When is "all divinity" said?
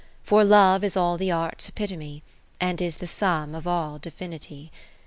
3.67-4.71